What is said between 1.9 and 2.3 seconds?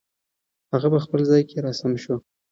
شو.